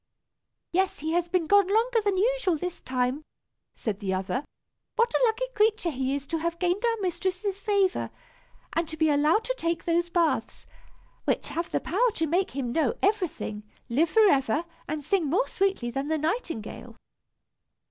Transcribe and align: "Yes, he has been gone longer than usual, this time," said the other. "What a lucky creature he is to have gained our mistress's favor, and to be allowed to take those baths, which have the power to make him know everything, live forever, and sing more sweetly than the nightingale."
"Yes, 0.71 0.97
he 0.97 1.11
has 1.11 1.27
been 1.27 1.45
gone 1.45 1.67
longer 1.67 2.01
than 2.03 2.17
usual, 2.17 2.57
this 2.57 2.81
time," 2.81 3.23
said 3.75 3.99
the 3.99 4.15
other. 4.15 4.43
"What 4.95 5.13
a 5.13 5.21
lucky 5.27 5.45
creature 5.53 5.91
he 5.91 6.15
is 6.15 6.25
to 6.25 6.39
have 6.39 6.57
gained 6.57 6.83
our 6.83 6.97
mistress's 7.01 7.59
favor, 7.59 8.09
and 8.73 8.87
to 8.89 8.97
be 8.97 9.11
allowed 9.11 9.43
to 9.43 9.53
take 9.59 9.83
those 9.85 10.09
baths, 10.09 10.65
which 11.25 11.49
have 11.49 11.69
the 11.69 11.79
power 11.79 12.09
to 12.15 12.25
make 12.25 12.49
him 12.49 12.71
know 12.71 12.95
everything, 13.03 13.61
live 13.89 14.09
forever, 14.09 14.65
and 14.87 15.03
sing 15.03 15.27
more 15.29 15.47
sweetly 15.47 15.91
than 15.91 16.07
the 16.07 16.17
nightingale." 16.17 16.95